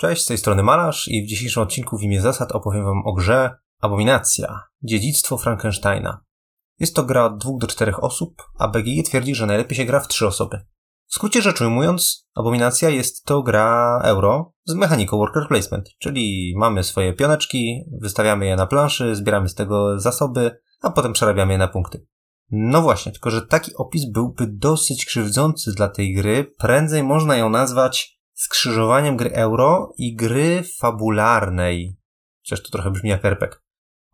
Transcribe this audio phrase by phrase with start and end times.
[0.00, 3.12] Cześć, z tej strony Malarz i w dzisiejszym odcinku w imię zasad opowiem wam o
[3.12, 4.62] grze Abominacja.
[4.82, 6.24] Dziedzictwo Frankensteina.
[6.78, 10.00] Jest to gra od dwóch do czterech osób, a BGG twierdzi, że najlepiej się gra
[10.00, 10.60] w trzy osoby.
[11.06, 16.84] W skrócie rzecz ujmując, Abominacja jest to gra euro z mechaniką worker placement, czyli mamy
[16.84, 21.68] swoje pioneczki, wystawiamy je na planszy, zbieramy z tego zasoby, a potem przerabiamy je na
[21.68, 22.06] punkty.
[22.50, 26.52] No właśnie, tylko że taki opis byłby dosyć krzywdzący dla tej gry.
[26.58, 31.96] Prędzej można ją nazwać skrzyżowaniem gry euro i gry fabularnej.
[32.42, 33.58] Chociaż to trochę brzmi jak RPG.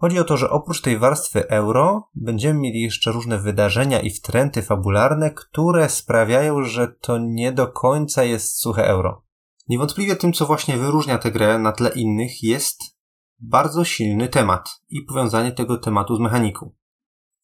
[0.01, 4.63] Chodzi o to, że oprócz tej warstwy euro będziemy mieli jeszcze różne wydarzenia i wtręty
[4.63, 9.25] fabularne, które sprawiają, że to nie do końca jest suche euro.
[9.69, 12.81] Niewątpliwie tym, co właśnie wyróżnia tę grę na tle innych, jest
[13.39, 16.71] bardzo silny temat i powiązanie tego tematu z mechaniką.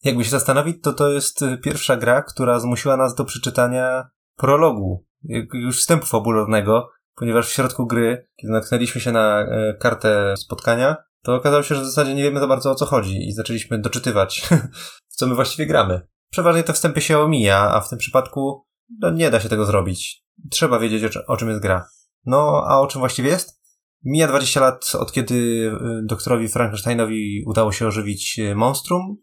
[0.03, 5.07] Jakby się zastanowić, to to jest pierwsza gra, która zmusiła nas do przeczytania prologu,
[5.53, 11.35] już wstępu fabularnego, ponieważ w środku gry, kiedy natknęliśmy się na e, kartę spotkania, to
[11.35, 14.49] okazało się, że w zasadzie nie wiemy za bardzo o co chodzi i zaczęliśmy doczytywać,
[15.13, 16.01] w co my właściwie gramy.
[16.31, 18.67] Przeważnie te wstępy się omija, a w tym przypadku
[19.01, 20.25] no, nie da się tego zrobić.
[20.51, 21.89] Trzeba wiedzieć, o, o czym jest gra.
[22.27, 23.61] No, a o czym właściwie jest?
[24.05, 29.17] Mija 20 lat od kiedy e, doktorowi Frankensteinowi udało się ożywić e, monstrum.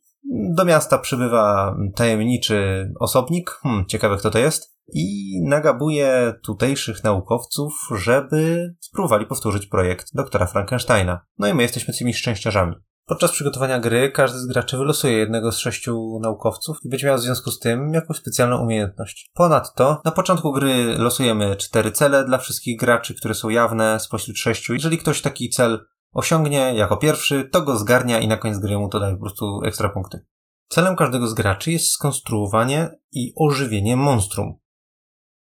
[0.55, 3.49] Do miasta przybywa tajemniczy osobnik.
[3.49, 11.19] Hmm, ciekawe kto to jest i nagabuje tutejszych naukowców, żeby spróbowali powtórzyć projekt doktora Frankensteina.
[11.38, 12.75] No i my jesteśmy tymi szczęściarzami.
[13.05, 17.21] Podczas przygotowania gry każdy z graczy wylosuje jednego z sześciu naukowców i będzie miał w
[17.21, 19.30] związku z tym jakąś specjalną umiejętność.
[19.33, 24.73] Ponadto na początku gry losujemy cztery cele dla wszystkich graczy, które są jawne spośród sześciu.
[24.73, 28.89] Jeżeli ktoś taki cel osiągnie jako pierwszy, to go zgarnia i na koniec gry mu
[28.89, 30.25] to daje po prostu ekstra punkty.
[30.69, 34.59] Celem każdego z graczy jest skonstruowanie i ożywienie monstrum.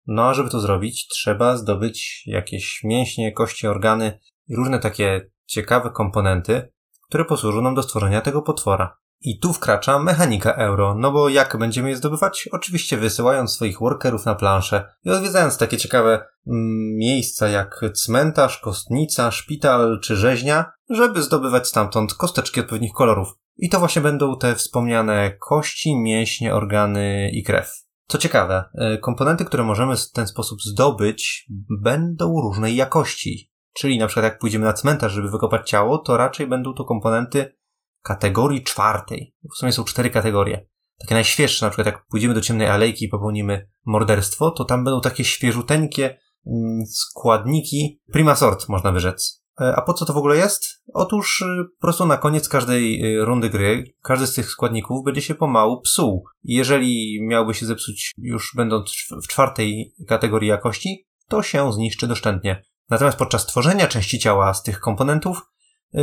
[0.07, 5.89] No a żeby to zrobić, trzeba zdobyć jakieś mięśnie, kości, organy i różne takie ciekawe
[5.89, 6.71] komponenty,
[7.07, 8.97] które posłużą nam do stworzenia tego potwora.
[9.21, 12.49] I tu wkracza mechanika euro, no bo jak będziemy je zdobywać?
[12.51, 16.13] Oczywiście wysyłając swoich workerów na planszę i odwiedzając takie ciekawe
[16.47, 23.27] mm, miejsca jak cmentarz, kostnica, szpital czy rzeźnia, żeby zdobywać stamtąd kosteczki odpowiednich kolorów.
[23.57, 27.84] I to właśnie będą te wspomniane kości, mięśnie, organy i krew.
[28.07, 31.47] Co ciekawe, e, komponenty, które możemy w ten sposób zdobyć,
[31.81, 33.51] będą różnej jakości.
[33.73, 37.55] Czyli na przykład jak pójdziemy na cmentarz, żeby wykopać ciało, to raczej będą to komponenty
[38.01, 39.35] kategorii czwartej.
[39.55, 40.67] W sumie są cztery kategorie.
[40.99, 45.01] Takie najświeższe, na przykład jak pójdziemy do ciemnej alejki i popełnimy morderstwo, to tam będą
[45.01, 49.44] takie świeżuteńkie mm, składniki prima sort, można wyrzec.
[49.61, 50.63] E, a po co to w ogóle jest?
[50.93, 55.21] Otóż e, po prostu na koniec każdej e, rundy gry każdy z tych składników będzie
[55.21, 56.23] się pomału psuł.
[56.43, 62.63] Jeżeli miałby się zepsuć już będąc w czwartej kategorii jakości, to się zniszczy doszczętnie.
[62.89, 65.41] Natomiast podczas tworzenia części ciała z tych komponentów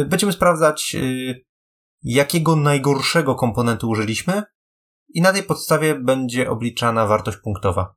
[0.06, 0.96] będziemy sprawdzać,
[2.02, 4.42] jakiego najgorszego komponentu użyliśmy
[5.14, 7.94] i na tej podstawie będzie obliczana wartość punktowa.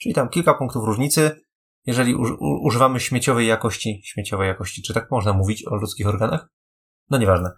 [0.00, 1.40] Czyli tam kilka punktów różnicy,
[1.86, 2.14] jeżeli
[2.62, 6.48] używamy śmieciowej jakości, śmieciowej jakości, czy tak można mówić o ludzkich organach?
[7.10, 7.50] No nieważne.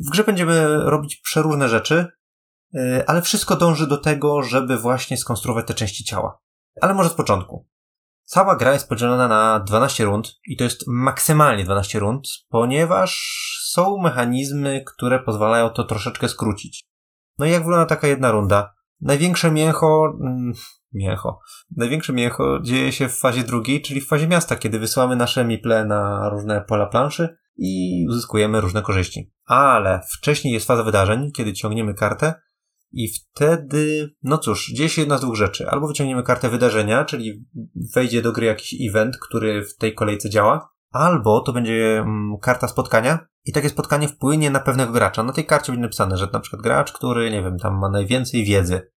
[0.00, 2.06] W grze będziemy robić przeróżne rzeczy,
[2.74, 6.38] y, ale wszystko dąży do tego, żeby właśnie skonstruować te części ciała.
[6.80, 7.66] Ale może z początku.
[8.24, 13.20] Cała gra jest podzielona na 12 rund i to jest maksymalnie 12 rund, ponieważ
[13.70, 16.84] są mechanizmy, które pozwalają to troszeczkę skrócić.
[17.38, 18.74] No i jak wygląda taka jedna runda?
[19.00, 20.12] Największe mięcho,
[20.94, 21.40] mięcho.
[21.76, 25.84] Największe mięcho dzieje się w fazie drugiej, czyli w fazie miasta, kiedy wysyłamy nasze miple
[25.84, 29.32] na różne pola planszy i uzyskujemy różne korzyści.
[29.44, 32.34] Ale wcześniej jest faza wydarzeń, kiedy ciągniemy kartę
[32.92, 35.68] i wtedy, no cóż, dzieje się jedna z dwóch rzeczy.
[35.68, 37.44] Albo wyciągniemy kartę wydarzenia, czyli
[37.94, 42.68] wejdzie do gry jakiś event, który w tej kolejce działa, albo to będzie mm, karta
[42.68, 45.22] spotkania i takie spotkanie wpłynie na pewnego gracza.
[45.22, 48.44] Na tej karcie będzie napisane, że na przykład gracz, który, nie wiem, tam ma najwięcej
[48.44, 48.90] wiedzy,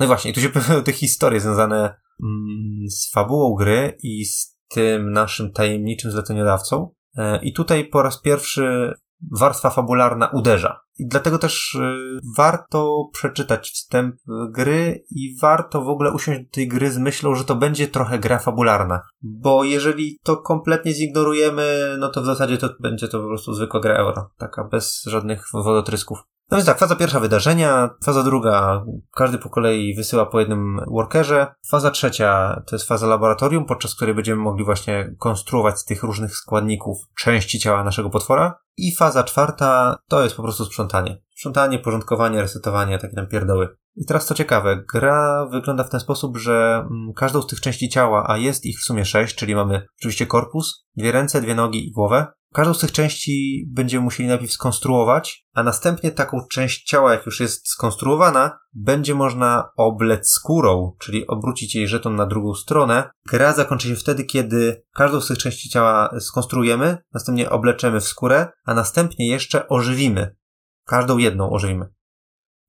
[0.00, 5.12] no właśnie, tu się pojawiają te historie związane mm, z fabułą gry i z tym
[5.12, 6.90] naszym tajemniczym zleceniodawcą.
[7.16, 8.94] E, I tutaj po raz pierwszy
[9.38, 10.80] warstwa fabularna uderza.
[10.98, 14.16] I dlatego też y, warto przeczytać wstęp
[14.50, 18.18] gry i warto w ogóle usiąść do tej gry z myślą, że to będzie trochę
[18.18, 19.02] gra fabularna.
[19.22, 23.80] Bo jeżeli to kompletnie zignorujemy, no to w zasadzie to będzie to po prostu zwykła
[23.80, 24.30] gra euro.
[24.38, 26.18] Taka bez żadnych wodotrysków.
[26.50, 28.84] No więc tak, faza pierwsza wydarzenia, faza druga,
[29.16, 34.14] każdy po kolei wysyła po jednym workerze, faza trzecia to jest faza laboratorium, podczas której
[34.14, 39.98] będziemy mogli właśnie konstruować z tych różnych składników części ciała naszego potwora i faza czwarta
[40.08, 41.22] to jest po prostu sprzątanie.
[41.36, 43.76] Sprzątanie, porządkowanie, resetowanie, takie tam pierdoły.
[43.96, 47.88] I teraz co ciekawe, gra wygląda w ten sposób, że mm, każdą z tych części
[47.88, 51.88] ciała, a jest ich w sumie sześć, czyli mamy oczywiście korpus, dwie ręce, dwie nogi
[51.88, 57.12] i głowę, Każdą z tych części będziemy musieli najpierw skonstruować, a następnie taką część ciała,
[57.12, 63.10] jak już jest skonstruowana, będzie można oblec skórą, czyli obrócić jej żeton na drugą stronę.
[63.30, 68.48] Gra zakończy się wtedy, kiedy każdą z tych części ciała skonstruujemy, następnie obleczemy w skórę,
[68.64, 70.36] a następnie jeszcze ożywimy.
[70.84, 71.88] Każdą jedną ożywimy.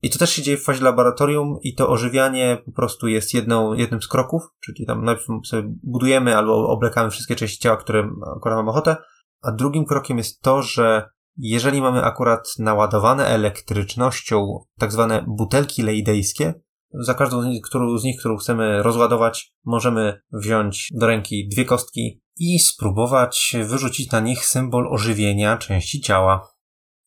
[0.02, 3.72] I to też się dzieje w fazie laboratorium i to ożywianie po prostu jest jedną,
[3.72, 8.56] jednym z kroków, czyli tam najpierw sobie budujemy albo oblekamy wszystkie części ciała, które akurat
[8.56, 8.96] mamy ochotę,
[9.42, 16.54] a drugim krokiem jest to, że jeżeli mamy akurat naładowane elektrycznością tak zwane butelki leidejskie,
[16.94, 21.64] za każdą z nich, którą, z nich, którą chcemy rozładować, możemy wziąć do ręki dwie
[21.64, 26.48] kostki i spróbować wyrzucić na nich symbol ożywienia części ciała.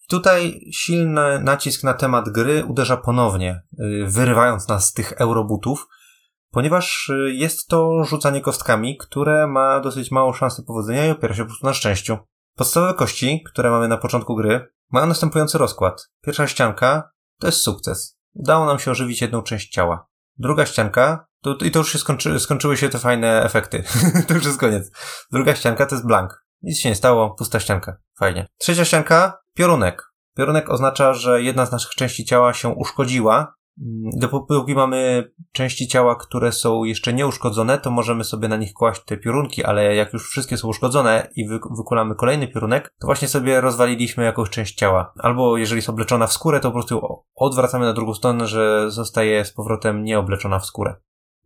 [0.09, 5.87] Tutaj silny nacisk na temat gry uderza ponownie, y, wyrywając nas z tych eurobutów,
[6.53, 11.43] ponieważ y, jest to rzucanie kostkami, które ma dosyć małą szansę powodzenia i opiera się
[11.43, 12.17] po prostu na szczęściu.
[12.55, 16.09] Podstawowe kości, które mamy na początku gry, mają następujący rozkład.
[16.21, 18.17] Pierwsza ścianka to jest sukces.
[18.33, 20.07] Udało nam się ożywić jedną część ciała.
[20.37, 23.83] Druga ścianka, to, i to już się skończy, skończyły się te fajne efekty.
[24.27, 24.91] to już jest koniec.
[25.31, 26.45] Druga ścianka to jest blank.
[26.61, 27.97] Nic się nie stało, pusta ścianka.
[28.19, 28.47] Fajnie.
[28.57, 30.03] Trzecia ścianka, piorunek.
[30.37, 33.53] Piorunek oznacza, że jedna z naszych części ciała się uszkodziła
[34.17, 39.17] Dopóki mamy części ciała, które są jeszcze nieuszkodzone, to możemy sobie na nich kłaść te
[39.17, 43.61] piorunki, ale jak już wszystkie są uszkodzone i wy wykulamy kolejny piorunek, to właśnie sobie
[43.61, 45.13] rozwaliliśmy jakąś część ciała.
[45.19, 47.01] Albo jeżeli jest obleczona w skórę, to po prostu
[47.35, 50.95] odwracamy na drugą stronę, że zostaje z powrotem nieobleczona w skórę.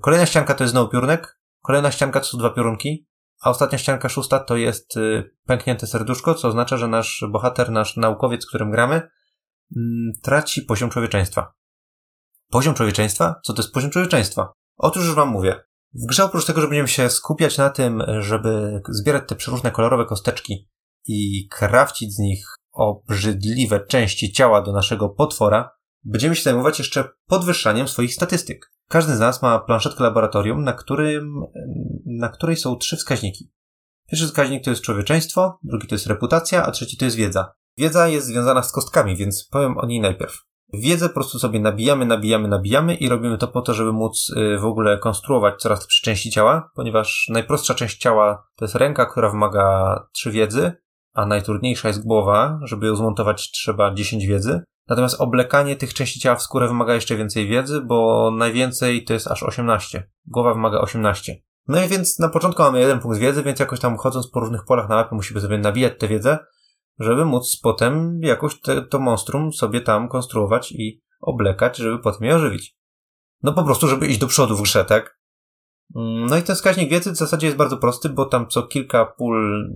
[0.01, 3.07] Kolejna ścianka to jest znowu piorunek, kolejna ścianka to są dwa piorunki,
[3.41, 7.97] a ostatnia ścianka szósta to jest y, pęknięte serduszko, co oznacza, że nasz bohater, nasz
[7.97, 11.53] naukowiec, którym gramy, mm, traci poziom człowieczeństwa.
[12.49, 13.39] Poziom człowieczeństwa?
[13.43, 14.53] Co to jest poziom człowieczeństwa?
[14.77, 15.59] Otóż już wam mówię.
[15.93, 20.05] W grze oprócz tego, że będziemy się skupiać na tym, żeby zbierać te przeróżne kolorowe
[20.05, 20.69] kosteczki
[21.07, 25.69] i krawcić z nich obrzydliwe części ciała do naszego potwora,
[26.03, 28.71] będziemy się zajmować jeszcze podwyższaniem swoich statystyk.
[28.89, 31.41] Każdy z nas ma planszetkę laboratorium, na, którym,
[32.05, 33.51] na której są trzy wskaźniki.
[34.09, 37.53] Pierwszy wskaźnik to jest człowieczeństwo, drugi to jest reputacja, a trzeci to jest wiedza.
[37.77, 40.47] Wiedza jest związana z kostkami, więc powiem o niej najpierw.
[40.73, 44.59] Wiedzę po prostu sobie nabijamy, nabijamy, nabijamy i robimy to po to, żeby móc y,
[44.59, 49.29] w ogóle konstruować coraz lepsze części ciała, ponieważ najprostsza część ciała to jest ręka, która
[49.29, 50.71] wymaga 3 wiedzy,
[51.13, 52.59] a najtrudniejsza jest głowa.
[52.63, 54.63] Żeby ją zmontować trzeba 10 wiedzy.
[54.89, 59.27] Natomiast oblekanie tych części ciała w skórę wymaga jeszcze więcej wiedzy, bo najwięcej to jest
[59.27, 60.09] aż 18.
[60.25, 61.35] Głowa wymaga 18.
[61.67, 64.65] No i więc na początku mamy jeden punkt wiedzy, więc jakoś tam chodząc po różnych
[64.65, 66.39] polach na mapie musimy sobie nabijać tę wiedzę,
[66.99, 72.35] żeby móc potem jakoś te, to monstrum sobie tam konstruować i oblekać, żeby potem je
[72.35, 72.77] ożywić.
[73.43, 75.19] No po prostu, żeby iść do przodu w grze, tak?
[75.95, 79.05] Mm, no i ten wskaźnik wiedzy w zasadzie jest bardzo prosty, bo tam co kilka
[79.05, 79.67] pól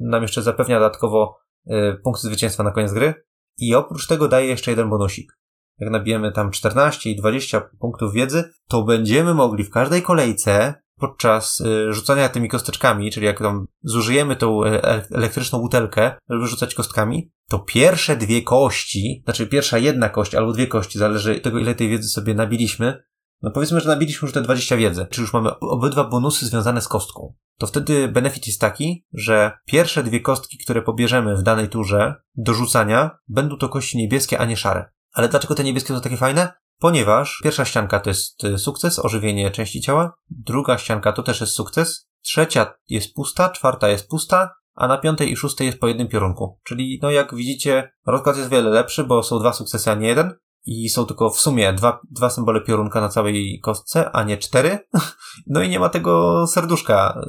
[0.00, 3.14] nam jeszcze zapewnia dodatkowo y, punkty zwycięstwa na koniec gry.
[3.58, 5.38] I oprócz tego daje jeszcze jeden bonusik.
[5.78, 11.60] Jak nabijemy tam 14 i 20 punktów wiedzy, to będziemy mogli w każdej kolejce podczas
[11.60, 17.32] y, rzucania tymi kosteczkami, czyli jak tam zużyjemy tą e, elektryczną butelkę, żeby rzucać kostkami,
[17.48, 21.88] to pierwsze dwie kości, znaczy pierwsza jedna kość albo dwie kości, zależy tego ile tej
[21.88, 23.04] wiedzy sobie nabiliśmy,
[23.42, 26.88] no powiedzmy, że nabiliśmy już te 20 wiedzy, czyli już mamy obydwa bonusy związane z
[26.88, 27.34] kostką.
[27.58, 32.54] To wtedy benefit jest taki, że pierwsze dwie kostki, które pobierzemy w danej turze do
[32.54, 34.90] rzucania, będą to kości niebieskie, a nie szare.
[35.12, 36.52] Ale dlaczego te niebieskie są takie fajne?
[36.78, 41.52] Ponieważ pierwsza ścianka to jest y, sukces, ożywienie części ciała, druga ścianka to też jest
[41.52, 46.08] sukces, trzecia jest pusta, czwarta jest pusta, a na piątej i szóstej jest po jednym
[46.08, 46.58] piorunku.
[46.64, 50.34] Czyli, no jak widzicie, rozkład jest wiele lepszy, bo są dwa sukcesy, a nie jeden.
[50.66, 54.78] I są tylko w sumie dwa, dwa symbole piorunka na całej kostce, a nie cztery.
[55.46, 57.20] No i nie ma tego serduszka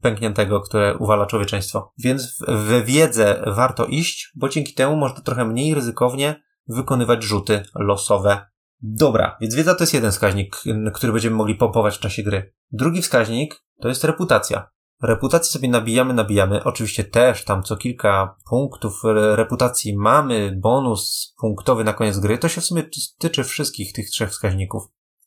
[0.00, 1.92] pękniętego, które uwala człowieczeństwo.
[1.98, 8.46] Więc w wiedzę warto iść, bo dzięki temu można trochę mniej ryzykownie wykonywać rzuty losowe.
[8.86, 10.56] Dobra, więc wiedza to jest jeden wskaźnik,
[10.94, 12.54] który będziemy mogli pompować w czasie gry.
[12.72, 14.70] Drugi wskaźnik to jest reputacja.
[15.02, 16.64] Reputację sobie nabijamy, nabijamy.
[16.64, 19.00] Oczywiście też tam co kilka punktów
[19.34, 22.38] reputacji mamy bonus punktowy na koniec gry.
[22.38, 22.82] To się w sumie
[23.18, 24.82] tyczy wszystkich tych trzech wskaźników.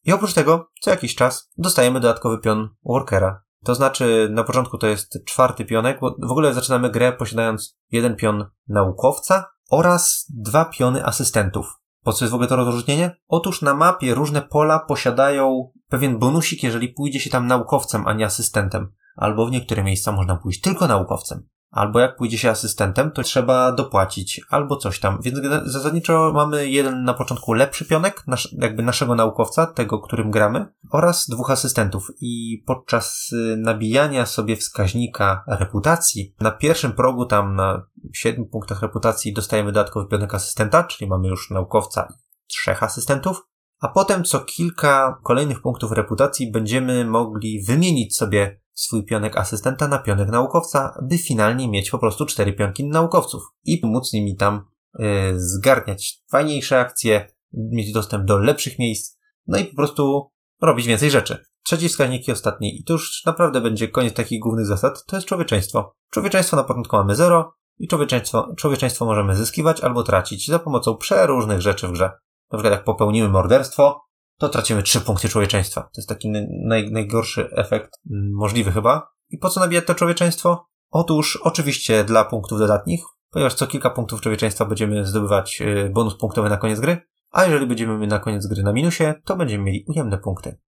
[0.06, 3.44] I oprócz tego, co jakiś czas dostajemy dodatkowy pion workera.
[3.66, 8.16] To znaczy, na początku to jest czwarty pionek, bo w ogóle zaczynamy grę posiadając jeden
[8.16, 11.74] pion naukowca oraz dwa piony asystentów.
[12.08, 13.16] Po co jest w ogóle to rozróżnienie?
[13.28, 18.26] Otóż na mapie różne pola posiadają pewien bonusik, jeżeli pójdzie się tam naukowcem, a nie
[18.26, 18.92] asystentem.
[19.16, 21.48] Albo w niektóre miejsca można pójść tylko naukowcem.
[21.72, 25.20] Albo jak pójdzie się asystentem, to trzeba dopłacić, albo coś tam.
[25.22, 30.66] Więc zasadniczo mamy jeden na początku lepszy pionek, nasz, jakby naszego naukowca, tego, którym gramy,
[30.92, 32.08] oraz dwóch asystentów.
[32.22, 39.34] I podczas y, nabijania sobie wskaźnika reputacji, na pierwszym progu, tam na 7 punktach reputacji,
[39.34, 42.14] dostajemy dodatkowy pionek asystenta, czyli mamy już naukowca i
[42.48, 43.48] trzech asystentów.
[43.80, 49.98] A potem co kilka kolejnych punktów reputacji będziemy mogli wymienić sobie swój pionek asystenta na
[50.00, 54.66] pionek naukowca, by finalnie mieć po prostu cztery pionki naukowców i pomóc nimi tam
[55.00, 59.18] yy, zgarniać fajniejsze akcje, mieć dostęp do lepszych miejsc,
[59.48, 60.32] no i po prostu
[60.62, 61.46] robić więcej rzeczy.
[61.64, 65.28] Trzeci wskaźnik i ostatni, i to już naprawdę będzie koniec takich głównych zasad, to jest
[65.28, 65.94] człowieczeństwo.
[66.12, 71.62] Człowieczeństwo na początku mamy zero i człowieczeństwo, człowieczeństwo możemy zyskiwać albo tracić za pomocą przeróżnych
[71.62, 72.12] rzeczy w grze.
[72.52, 74.07] Na przykład jak popełnimy morderstwo,
[74.38, 75.82] to tracimy trzy punkty człowieczeństwa.
[75.82, 76.29] To jest taki
[76.65, 77.91] naj, najgorszy efekt
[78.32, 79.12] możliwy chyba.
[79.29, 80.67] I po co nabijać to człowieczeństwo?
[80.89, 86.50] Otóż oczywiście dla punktów dodatnich, ponieważ co kilka punktów człowieczeństwa będziemy zdobywać y, bonus punktowy
[86.50, 86.98] na koniec gry,
[87.32, 90.60] a jeżeli będziemy na koniec gry na minusie, to będziemy mieli ujemne punkty.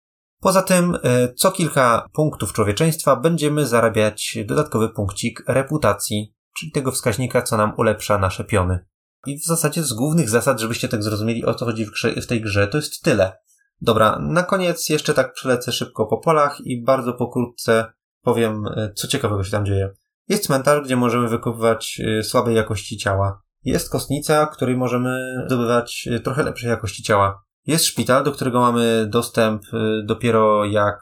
[0.42, 7.42] Poza tym, y, co kilka punktów człowieczeństwa będziemy zarabiać dodatkowy punkcik reputacji, czyli tego wskaźnika,
[7.42, 8.86] co nam ulepsza nasze piony.
[9.26, 12.28] I w zasadzie z głównych zasad, żebyście tak zrozumieli o co chodzi w, grze, w
[12.28, 13.38] tej grze, to jest tyle.
[13.82, 17.86] Dobra, na koniec jeszcze tak przelecę szybko po polach i bardzo pokrótce
[18.22, 19.90] powiem, e, co ciekawego się tam dzieje.
[20.28, 23.42] Jest cmentarz, gdzie możemy wykopywać e, słabej jakości ciała.
[23.64, 27.44] Jest kostnica, której możemy zdobywać e, trochę lepszej jakości ciała.
[27.66, 29.62] Jest szpital, do którego mamy dostęp
[30.04, 31.00] dopiero jak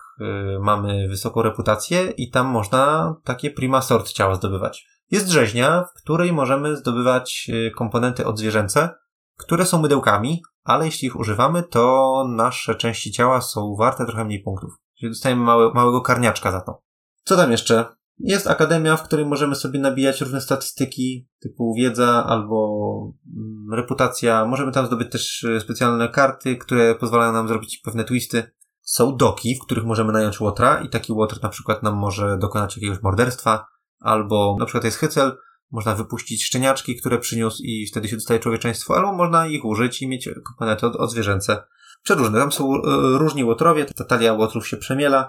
[0.60, 4.88] mamy wysoką reputację i tam można takie prima sort ciała zdobywać.
[5.12, 8.90] Jest rzeźnia, w której możemy zdobywać komponenty odzwierzęce,
[9.38, 14.44] które są mydełkami, ale jeśli ich używamy, to nasze części ciała są warte trochę mniej
[14.44, 14.74] punktów.
[15.00, 16.82] Czyli dostajemy małe, małego karniaczka za to.
[17.24, 17.86] Co tam jeszcze?
[18.20, 24.46] Jest akademia, w której możemy sobie nabijać różne statystyki, typu wiedza albo mm, reputacja.
[24.46, 28.52] Możemy tam zdobyć też e, specjalne karty, które pozwalają nam zrobić pewne twisty.
[28.82, 32.78] Są doki, w których możemy nająć łotra i taki łotr na przykład nam może dokonać
[32.78, 33.66] jakiegoś morderstwa,
[34.00, 35.38] albo na przykład jest hycel,
[35.72, 40.08] można wypuścić szczeniaczki, które przyniósł i wtedy się dostaje człowieczeństwo, albo można ich użyć i
[40.08, 41.64] mieć komponenty od, od zwierzęce.
[42.04, 42.40] Przeróżne.
[42.40, 42.80] Tam są e,
[43.18, 45.28] różni łotrowie, ta talia łotrów się przemiela.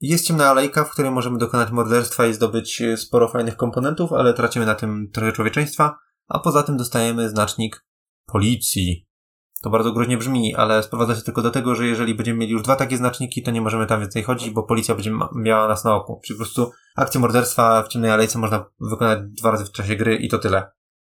[0.00, 4.34] Jest ciemna alejka, w której możemy dokonać morderstwa i zdobyć e, sporo fajnych komponentów, ale
[4.34, 5.98] tracimy na tym trochę człowieczeństwa,
[6.28, 7.84] a poza tym dostajemy znacznik
[8.26, 9.03] policji.
[9.64, 12.62] To bardzo groźnie brzmi, ale sprowadza się tylko do tego, że jeżeli będziemy mieli już
[12.62, 15.94] dwa takie znaczniki, to nie możemy tam więcej chodzić, bo policja będzie miała nas na
[15.94, 16.20] oku.
[16.24, 20.16] Czyli po prostu akcję morderstwa w ciemnej alejce można wykonać dwa razy w czasie gry
[20.16, 20.70] i to tyle.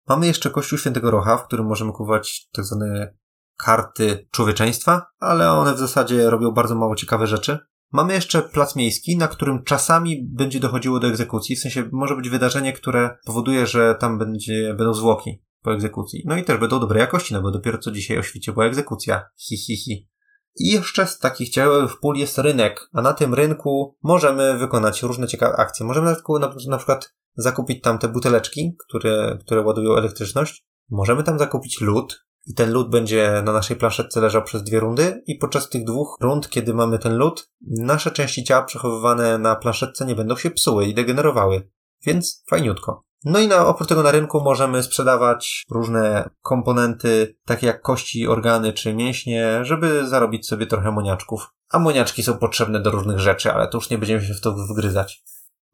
[0.08, 3.14] Mamy jeszcze Kościół Świętego Rocha, w którym możemy kupować tak zwane
[3.58, 7.60] karty człowieczeństwa, ale one w zasadzie robią bardzo mało ciekawe rzeczy.
[7.92, 12.30] Mamy jeszcze plac miejski, na którym czasami będzie dochodziło do egzekucji, w sensie może być
[12.30, 16.24] wydarzenie, które powoduje, że tam będzie, będą zwłoki po egzekucji.
[16.26, 19.26] No i też będą dobrej jakości, no bo dopiero co dzisiaj o świecie była egzekucja.
[19.38, 20.08] Hi, hi, hi.
[20.56, 25.28] I jeszcze z takich ciekawych pól jest rynek, a na tym rynku możemy wykonać różne
[25.28, 25.86] ciekawe akcje.
[25.86, 30.66] Możemy na, na przykład zakupić tam te buteleczki, które, które ładują elektryczność.
[30.90, 35.24] Możemy tam zakupić lód i ten lód będzie na naszej planszetce leżał przez dwie rundy
[35.28, 40.06] i podczas tych dwóch rund, kiedy mamy ten lód, nasze części ciała przechowywane na planszetce
[40.06, 41.70] nie będą się psuły i degenerowały.
[42.06, 43.09] Więc fajniutko.
[43.24, 48.74] No i na, oprócz tego na rynku możemy sprzedawać różne komponenty, takie jak kości, organy
[48.74, 51.54] czy mięśnie, żeby zarobić sobie trochę moniaczków.
[51.70, 54.56] A moniaczki są potrzebne do różnych rzeczy, ale to już nie będziemy się w to
[54.72, 55.24] wgryzać.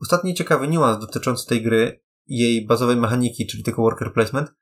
[0.01, 4.53] Ostatni ciekawy niuans dotyczący tej gry jej bazowej mechaniki, czyli tylko worker placement,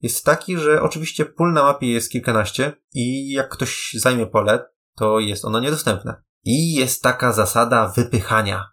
[0.00, 4.64] jest taki, że oczywiście pól na mapie jest kilkanaście i jak ktoś zajmie pole,
[4.96, 6.22] to jest ono niedostępne.
[6.44, 8.66] I jest taka zasada wypychania.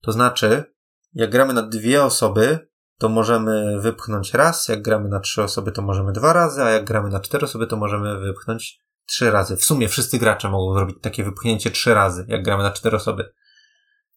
[0.00, 0.64] To znaczy,
[1.12, 2.67] jak gramy na dwie osoby,
[2.98, 6.84] to możemy wypchnąć raz, jak gramy na trzy osoby, to możemy dwa razy, a jak
[6.84, 9.56] gramy na cztery osoby, to możemy wypchnąć trzy razy.
[9.56, 13.32] W sumie wszyscy gracze mogą zrobić takie wypchnięcie trzy razy, jak gramy na cztery osoby.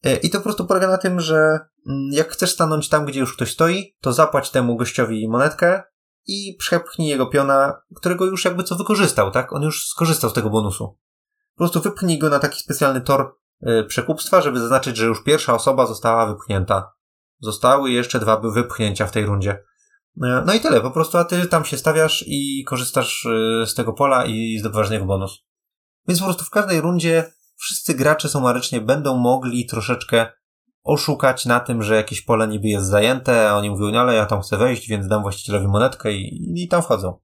[0.03, 1.59] E, I to po prostu polega na tym, że
[1.89, 5.83] mm, jak chcesz stanąć tam, gdzie już ktoś stoi, to zapłać temu gościowi monetkę
[6.27, 9.53] i przepchnij jego piona, którego już jakby co wykorzystał, tak?
[9.53, 10.97] On już skorzystał z tego bonusu.
[11.55, 15.53] Po prostu wypchnij go na taki specjalny tor e, przekupstwa, żeby zaznaczyć, że już pierwsza
[15.53, 16.91] osoba została wypchnięta.
[17.41, 19.63] Zostały jeszcze dwa wypchnięcia w tej rundzie.
[20.23, 23.75] E, no i tyle, po prostu, a ty tam się stawiasz i korzystasz e, z
[23.75, 25.43] tego pola i zdobywasz z niego bonus.
[26.07, 30.27] Więc po prostu w każdej rundzie wszyscy gracze sumarycznie będą mogli troszeczkę
[30.83, 34.25] oszukać na tym, że jakieś pole niby jest zajęte, a oni mówią, no ale ja
[34.25, 37.19] tam chcę wejść, więc dam właścicielowi monetkę i, i tam wchodzą.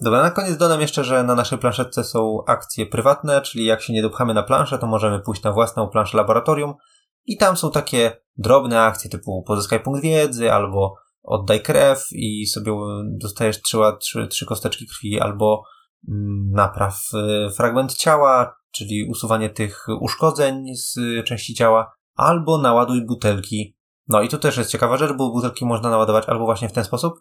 [0.00, 3.92] Dobra, na koniec dodam jeszcze, że na naszej planszetce są akcje prywatne, czyli jak się
[3.92, 6.74] nie dopchamy na planszę, to możemy pójść na własną planszę laboratorium
[7.24, 12.72] i tam są takie drobne akcje typu pozyskaj punkt wiedzy albo oddaj krew i sobie
[13.04, 15.64] dostajesz trzy, trzy, trzy kosteczki krwi albo
[16.08, 23.76] mm, napraw y, fragment ciała, czyli usuwanie tych uszkodzeń z części ciała, albo naładuj butelki.
[24.08, 26.84] No i to też jest ciekawa rzecz, bo butelki można naładować albo właśnie w ten
[26.84, 27.14] sposób,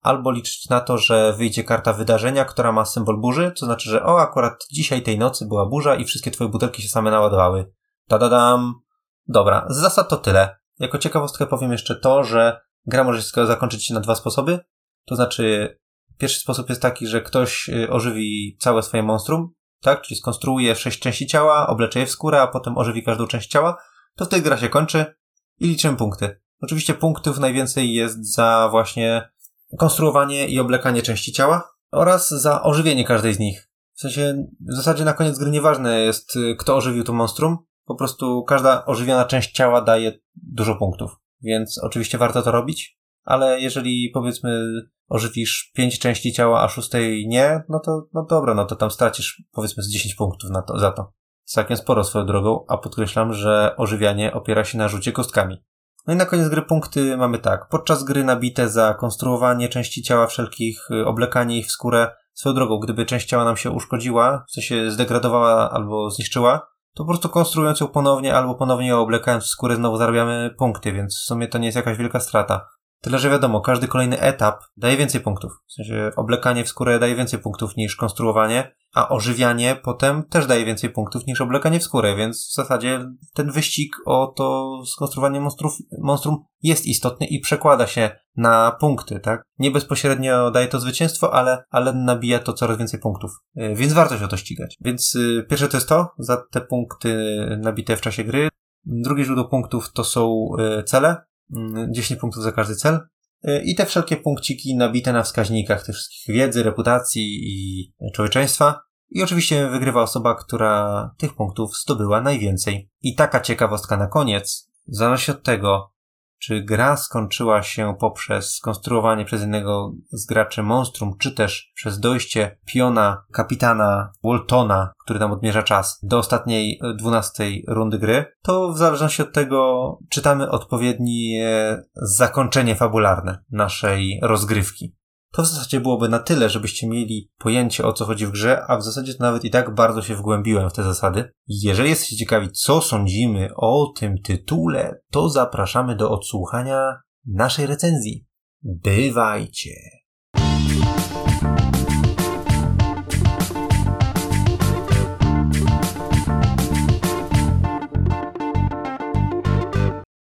[0.00, 4.04] albo liczyć na to, że wyjdzie karta wydarzenia, która ma symbol burzy, to znaczy, że
[4.04, 7.72] o, akurat dzisiaj tej nocy była burza i wszystkie twoje butelki się same naładowały.
[8.08, 8.83] Ta-da-dam!
[9.28, 10.56] Dobra, z zasad to tyle.
[10.78, 14.58] Jako ciekawostkę powiem jeszcze to, że gra może się zakończyć na dwa sposoby.
[15.04, 15.76] To znaczy,
[16.18, 20.02] pierwszy sposób jest taki, że ktoś y, ożywi całe swoje monstrum, tak?
[20.02, 23.76] Czyli skonstruuje sześć części ciała, oblecze je w skórę, a potem ożywi każdą część ciała.
[24.16, 25.14] To wtedy gra się kończy
[25.60, 26.40] i liczymy punkty.
[26.60, 29.30] Oczywiście punktów najwięcej jest za właśnie
[29.78, 33.70] konstruowanie i oblekanie części ciała oraz za ożywienie każdej z nich.
[33.94, 37.58] W sensie, w zasadzie na koniec gry nieważne jest, y, kto ożywił to monstrum.
[37.84, 41.16] Po prostu każda ożywiona część ciała daje dużo punktów.
[41.42, 44.60] Więc oczywiście warto to robić, ale jeżeli powiedzmy
[45.08, 49.42] ożywisz pięć części ciała, a szóstej nie, no to no dobra, no to tam stracisz
[49.52, 51.12] powiedzmy z 10 punktów na to, za to.
[51.44, 55.64] Całkiem sporo swoją drogą, a podkreślam, że ożywianie opiera się na rzucie kostkami.
[56.06, 57.68] No i na koniec gry punkty mamy tak.
[57.68, 62.10] Podczas gry nabite za konstruowanie części ciała wszelkich, y, oblekanie ich w skórę.
[62.32, 67.08] Swoją drogą, gdyby część ciała nam się uszkodziła, w sensie zdegradowała albo zniszczyła, to po
[67.08, 71.24] prostu konstruując ją ponownie albo ponownie ją oblekając w skórę znowu zarabiamy punkty, więc w
[71.24, 72.68] sumie to nie jest jakaś wielka strata.
[73.00, 75.52] Tyle, że wiadomo, każdy kolejny etap daje więcej punktów.
[75.66, 80.64] W sensie oblekanie w skórę daje więcej punktów niż konstruowanie, a ożywianie potem też daje
[80.64, 83.00] więcej punktów niż oblekanie w skórę, więc w zasadzie
[83.34, 89.42] ten wyścig o to skonstruowanie monstrów, monstrum jest istotny i przekłada się na punkty, tak?
[89.58, 93.30] Nie bezpośrednio daje to zwycięstwo, ale, ale nabija to coraz więcej punktów.
[93.56, 94.76] Y, więc warto się o to ścigać.
[94.80, 98.48] Więc yy, pierwsze to jest to, za te punkty nabite w czasie gry.
[98.84, 101.16] Drugie źródło punktów to są yy, cele,
[101.50, 103.00] 10 mm, punktów za każdy cel.
[103.48, 108.80] Y, I te wszelkie punkciki nabite na wskaźnikach tych wszystkich wiedzy, reputacji i człowieczeństwa.
[109.10, 112.90] I oczywiście wygrywa osoba, która tych punktów zdobyła najwięcej.
[113.02, 114.70] I taka ciekawostka na koniec.
[114.86, 115.93] Zależności od tego,
[116.38, 122.58] czy gra skończyła się poprzez skonstruowanie przez jednego z graczy monstrum, czy też przez dojście
[122.66, 129.22] piona kapitana Waltona, który tam odmierza czas, do ostatniej dwunastej rundy gry, to w zależności
[129.22, 131.46] od tego czytamy odpowiednie
[131.94, 134.94] zakończenie fabularne naszej rozgrywki.
[135.34, 138.76] To w zasadzie byłoby na tyle, żebyście mieli pojęcie o co chodzi w grze, a
[138.76, 141.32] w zasadzie to nawet i tak bardzo się wgłębiłem w te zasady.
[141.46, 148.26] Jeżeli jesteście ciekawi, co sądzimy o tym tytule, to zapraszamy do odsłuchania naszej recenzji.
[148.62, 150.03] Bywajcie!